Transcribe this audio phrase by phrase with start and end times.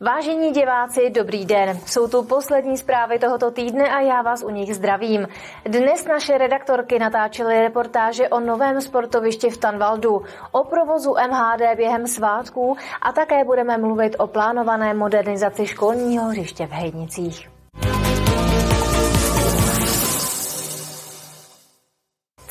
[0.00, 1.78] Vážení diváci, dobrý den.
[1.86, 5.28] Jsou tu poslední zprávy tohoto týdne a já vás u nich zdravím.
[5.64, 10.22] Dnes naše redaktorky natáčely reportáže o novém sportovišti v Tanvaldu,
[10.52, 16.70] o provozu MHD během svátků a také budeme mluvit o plánované modernizaci školního hřiště v
[16.70, 17.48] Hejnicích.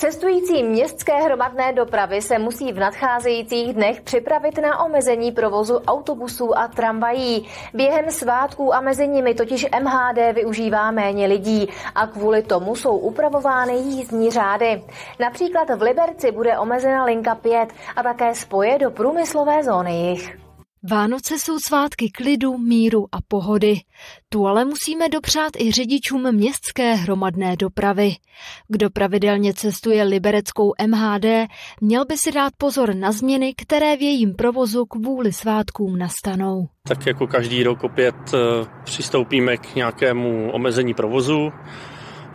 [0.03, 6.67] Cestující městské hromadné dopravy se musí v nadcházejících dnech připravit na omezení provozu autobusů a
[6.67, 7.47] tramvají.
[7.73, 13.73] Během svátků a mezi nimi totiž MHD využívá méně lidí a kvůli tomu jsou upravovány
[13.73, 14.83] jízdní řády.
[15.19, 20.42] Například v Liberci bude omezena linka 5 a také spoje do průmyslové zóny jich.
[20.89, 23.75] Vánoce jsou svátky klidu, míru a pohody.
[24.29, 28.11] Tu ale musíme dopřát i řidičům městské hromadné dopravy.
[28.67, 31.25] Kdo pravidelně cestuje libereckou MHD,
[31.81, 36.67] měl by si dát pozor na změny, které v jejím provozu kvůli svátkům nastanou.
[36.87, 38.37] Tak jako každý rok opět eh,
[38.83, 41.51] přistoupíme k nějakému omezení provozu.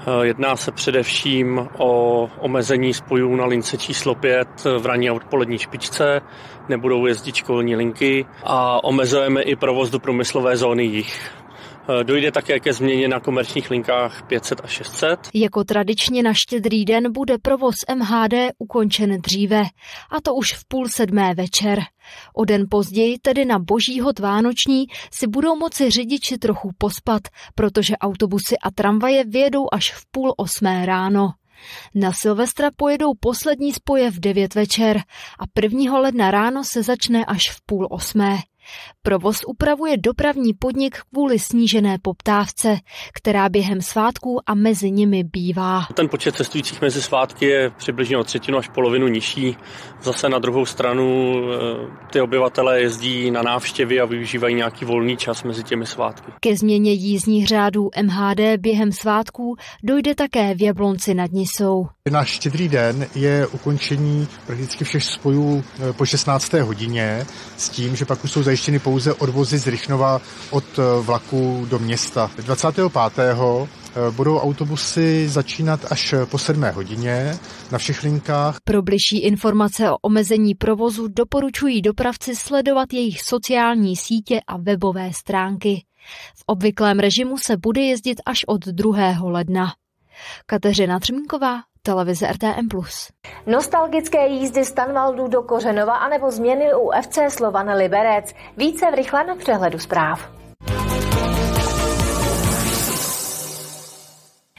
[0.08, 5.58] Eh, jedná se především o omezení spojů na lince číslo 5 v ranní a odpolední
[5.58, 6.20] špičce,
[6.68, 11.37] nebudou jezdit školní linky a omezujeme i provoz do průmyslové zóny jich.
[11.90, 15.20] Eh, dojde také ke změně na komerčních linkách 500 a 600.
[15.34, 19.62] Jako tradičně na štědrý den bude provoz MHD ukončen dříve,
[20.10, 21.80] a to už v půl sedmé večer.
[22.34, 27.22] O den později, tedy na boží hod Vánoční, si budou moci řidiči trochu pospat,
[27.54, 31.28] protože autobusy a tramvaje vyjedou až v půl osmé ráno.
[31.94, 34.96] Na Silvestra pojedou poslední spoje v 9 večer
[35.40, 35.98] a 1.
[35.98, 38.38] ledna ráno se začne až v půl osmé.
[39.02, 42.76] Provoz upravuje dopravní podnik kvůli snížené poptávce,
[43.14, 45.86] která během svátků a mezi nimi bývá.
[45.94, 49.56] Ten počet cestujících mezi svátky je přibližně o třetinu až polovinu nižší.
[50.02, 55.42] Zase na druhou stranu eh, ty obyvatele jezdí na návštěvy a využívají nějaký volný čas
[55.42, 56.32] mezi těmi svátky.
[56.40, 61.86] Ke změně jízdních řádů MHD během svátků dojde také v Jablonci nad Nisou.
[62.10, 66.52] Na štědrý den je ukončení prakticky všech spojů eh, po 16.
[66.52, 67.26] hodině
[67.56, 70.20] s tím, že pak už jsou zajištěny pouze odvozy z Rychnova
[70.50, 72.30] od eh, vlaku do města.
[72.36, 72.92] 25.
[73.18, 77.38] Eh, budou autobusy začínat až po 7 hodině
[77.72, 78.60] na všech linkách.
[78.64, 85.84] Pro bližší informace o omezení provozu doporučují dopravci sledovat jejich sociální sítě a webové stránky.
[86.36, 89.16] V obvyklém režimu se bude jezdit až od 2.
[89.22, 89.72] ledna.
[90.46, 92.68] Kateřina Třmínková, televize RTM+.
[93.46, 98.34] Nostalgické jízdy z Tanvaldu do Kořenova anebo změny u FC Slovan Liberec.
[98.56, 100.37] Více v rychlém přehledu zpráv.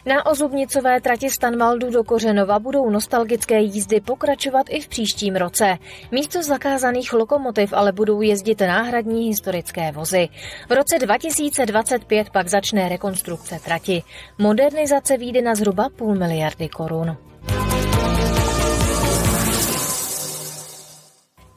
[0.10, 5.78] Na ozubnicové trati Stanvaldu do Kořenova budou nostalgické jízdy pokračovat i v příštím roce.
[6.12, 10.30] Místo zakázaných lokomotiv ale budou jezdit náhradní historické vozy.
[10.70, 14.04] V roce 2025 pak začne rekonstrukce trati.
[14.38, 17.29] Modernizace výjde na zhruba půl miliardy korun.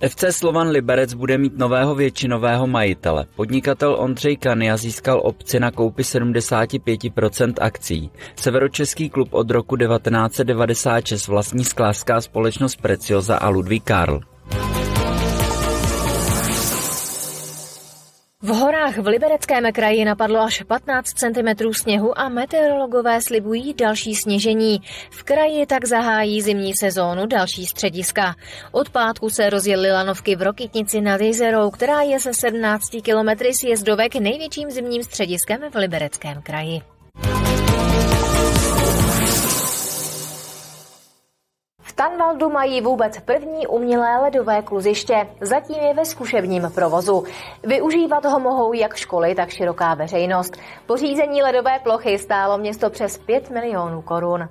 [0.09, 3.27] FC Slovan Liberec bude mít nového většinového majitele.
[3.37, 8.11] Podnikatel Ondřej Kania získal opci na koupi 75% akcí.
[8.37, 14.21] Severočeský klub od roku 1996 vlastní sklářská společnost Precioza a Ludvík Karl.
[18.45, 24.81] V horách v Libereckém kraji napadlo až 15 cm sněhu a meteorologové slibují další sněžení.
[25.11, 28.35] V kraji tak zahájí zimní sezónu další střediska.
[28.73, 34.15] Od pátku se rozjeli lanovky v Rokytnici nad jezerou, která je se 17 kilometry sjezdovek
[34.15, 36.92] největším zimním střediskem v Libereckém kraji.
[42.13, 45.29] V Tanvaldu mají vůbec první umělé ledové kluziště.
[45.41, 47.25] Zatím je ve zkušebním provozu.
[47.63, 50.57] Využívat ho mohou jak školy, tak široká veřejnost.
[50.87, 54.49] Pořízení ledové plochy stálo město přes 5 milionů korun.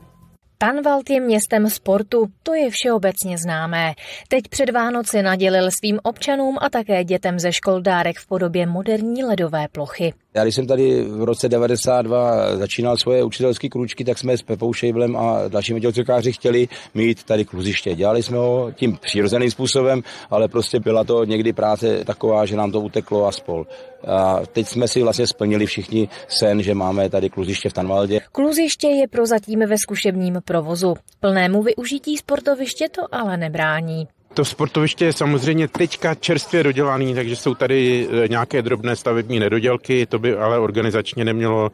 [0.61, 3.93] Tanvald je městem sportu, to je všeobecně známé.
[4.27, 9.23] Teď před Vánoci nadělil svým občanům a také dětem ze škol dárek v podobě moderní
[9.23, 10.13] ledové plochy.
[10.33, 14.73] Já když jsem tady v roce 92 začínal svoje učitelské kručky, tak jsme s Pepou
[14.73, 17.95] Šejblem a dalšími tělocvikáři chtěli mít tady kluziště.
[17.95, 22.71] Dělali jsme ho tím přirozeným způsobem, ale prostě byla to někdy práce taková, že nám
[22.71, 23.65] to uteklo a spol.
[24.07, 28.19] A teď jsme si vlastně splnili všichni sen, že máme tady kluziště v Tanvaldě.
[28.31, 30.93] Kluziště je prozatím ve zkušebním provozu.
[31.19, 34.07] Plnému využití sportoviště to ale nebrání.
[34.33, 40.05] To sportoviště je samozřejmě teďka čerstvě dodělaný, takže jsou tady e, nějaké drobné stavební nedodělky,
[40.05, 41.71] to by ale organizačně nemělo e,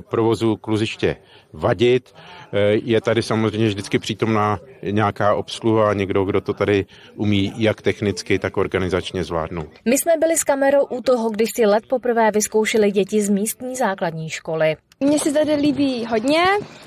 [0.00, 1.16] provozu kluziště
[1.52, 2.14] vadit.
[2.52, 8.38] E, je tady samozřejmě vždycky přítomná nějaká obsluha, někdo, kdo to tady umí jak technicky,
[8.38, 9.68] tak organizačně zvládnout.
[9.84, 13.76] My jsme byli s kamerou u toho, když si let poprvé vyzkoušeli děti z místní
[13.76, 14.76] základní školy.
[15.00, 16.44] Mně se tady líbí hodně,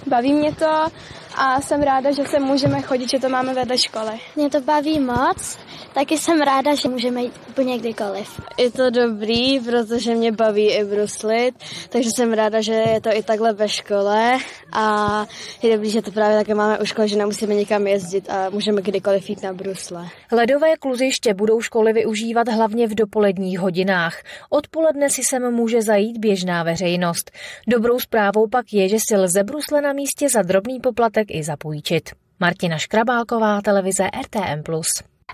[0.08, 0.86] baví mě to
[1.36, 4.12] a jsem ráda, že se můžeme chodit, že to máme vedle školy.
[4.36, 5.58] Mě to baví moc,
[5.94, 8.42] taky jsem ráda, že můžeme jít úplně kdykoliv.
[8.58, 11.56] Je to dobrý, protože mě baví i bruslit,
[11.90, 14.38] takže jsem ráda, že je to i takhle ve škole
[14.74, 15.26] a
[15.62, 18.82] je dobrý, že to právě také máme u školy, že nemusíme někam jezdit a můžeme
[18.82, 20.08] kdykoliv jít na brusle.
[20.32, 24.18] Ledové kluziště budou školy využívat hlavně v dopoledních hodinách.
[24.50, 27.32] Odpoledne si sem může zajít běžná veřejnost.
[27.68, 32.10] Dobrou zprávou pak je, že si lze brusle na místě za drobný poplatek i zapůjčit.
[32.40, 34.64] Martina Škrabálková, televize RTM+.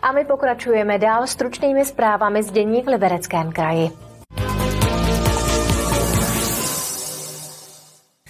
[0.02, 3.90] A my pokračujeme dál stručnými zprávami z dění v Libereckém kraji.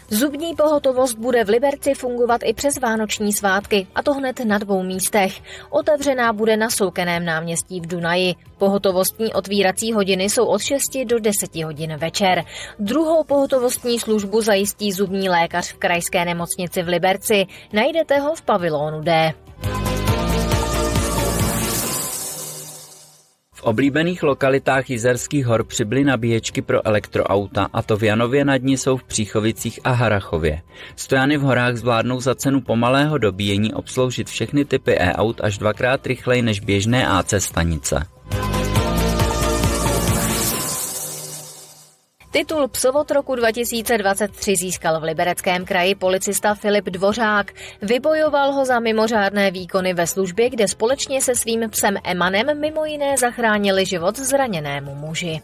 [0.10, 4.84] Zubní pohotovost bude v Liberci fungovat i přes vánoční svátky, a to hned na dvou
[4.84, 5.42] místech.
[5.70, 8.36] Otevřená bude na Soukeném náměstí v Dunaji.
[8.58, 12.44] Pohotovostní otvírací hodiny jsou od 6 do 10 hodin večer.
[12.80, 17.46] Druhou pohotovostní službu zajistí zubní lékař v krajské nemocnici v Liberci.
[17.74, 19.34] Najdete ho v pavilonu D.
[23.66, 28.98] oblíbených lokalitách Jizerských hor přibyly nabíječky pro elektroauta a to v Janově nad ní jsou
[28.98, 30.62] v Příchovicích a Harachově.
[30.96, 36.42] Stojany v horách zvládnou za cenu pomalého dobíjení obsloužit všechny typy e-aut až dvakrát rychleji
[36.42, 38.06] než běžné AC stanice.
[42.36, 47.52] Titul Psovod roku 2023 získal v Libereckém kraji policista Filip Dvořák.
[47.82, 53.18] Vybojoval ho za mimořádné výkony ve službě, kde společně se svým psem Emanem mimo jiné
[53.18, 55.42] zachránili život zraněnému muži.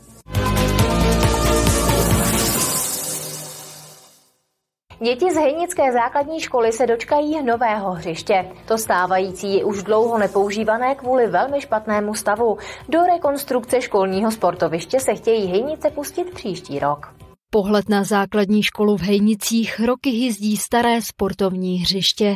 [5.04, 8.46] Děti z Hejnické základní školy se dočkají nového hřiště.
[8.68, 12.58] To stávající je už dlouho nepoužívané kvůli velmi špatnému stavu.
[12.90, 17.14] Do rekonstrukce školního sportoviště se chtějí Hejnice pustit příští rok.
[17.54, 22.36] Pohled na základní školu v Hejnicích roky hyzdí staré sportovní hřiště.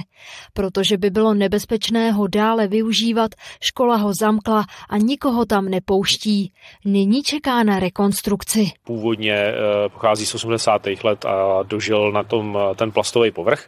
[0.53, 3.31] Protože by bylo nebezpečné ho dále využívat,
[3.61, 6.51] škola ho zamkla a nikoho tam nepouští.
[6.85, 8.71] Nyní čeká na rekonstrukci.
[8.83, 9.53] Původně eh,
[9.89, 10.81] pochází z 80.
[11.03, 13.65] let a dožil na tom eh, ten plastový povrch.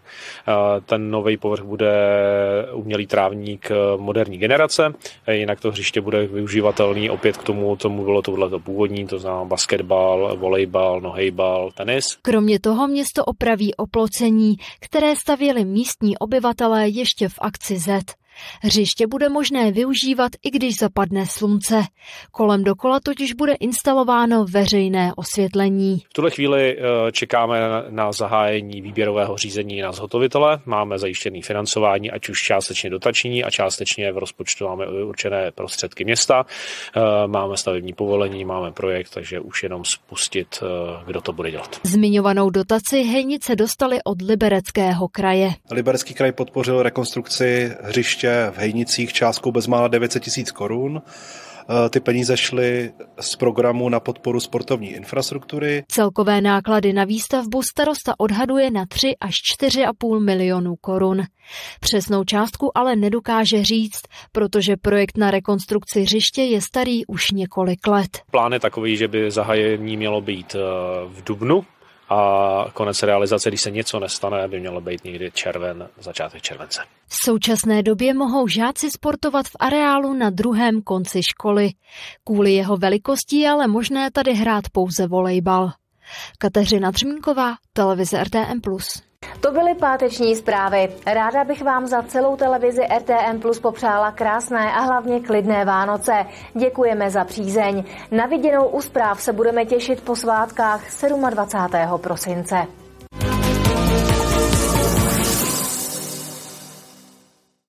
[0.48, 1.92] Eh, ten nový povrch bude
[2.74, 4.94] umělý trávník moderní generace,
[5.32, 10.38] jinak to hřiště bude využívatelný opět k tomu, tomu bylo tohle původní, to znamená basketbal,
[10.38, 12.18] volejbal, nohejbal, fotbal, tenis.
[12.22, 17.88] Kromě toho město opraví oplocení, které stavěli místní obyvatelé ještě v akci Z.
[18.62, 21.84] Hřiště bude možné využívat, i když zapadne slunce.
[22.32, 26.04] Kolem dokola totiž bude instalováno veřejné osvětlení.
[26.10, 30.60] V tuhle chvíli eh, čekáme na zahájení výběrového řízení na zhotovitele.
[30.66, 36.46] Máme zajištěné financování, ať už částečně dotační a částečně v rozpočtu máme určené prostředky města.
[36.96, 41.80] Eh, máme stavební povolení, máme projekt, takže už jenom spustit, eh, kdo to bude dělat.
[41.84, 45.50] Zmiňovanou dotaci Hejnice dostali od Libereckého kraje.
[45.72, 51.02] Liberecký kraj podpořil rekonstrukci hřiště hřiště v Hejnicích částkou bezmála 900 tisíc korun.
[51.70, 55.84] Eh, ty peníze šly z programu na podporu sportovní infrastruktury.
[55.88, 61.24] Celkové náklady na výstavbu starosta odhaduje na 3 až 4,5 milionů korun.
[61.80, 68.22] Přesnou částku ale nedokáže říct, protože projekt na rekonstrukci hřiště je starý už několik let.
[68.32, 70.60] Plán je takový, že by zahájení mělo být eh,
[71.08, 71.66] v Dubnu
[72.10, 76.82] a konec realizace, když se něco nestane, by mělo být někdy červen, začátek července.
[77.08, 81.70] V současné době mohou žáci sportovat v areálu na druhém konci školy.
[82.24, 85.72] Kvůli jeho velikosti je ale možné tady hrát pouze volejbal.
[86.38, 88.62] Kateřina Třmínková, televize RTM+.
[89.42, 90.90] To byly páteční zprávy.
[91.06, 96.26] Ráda bych vám za celou televizi RTM Plus popřála krásné a hlavně klidné Vánoce.
[96.54, 97.84] Děkujeme za přízeň.
[98.12, 100.82] Na viděnou u zpráv se budeme těšit po svátkách
[101.30, 101.98] 27.
[101.98, 102.87] prosince.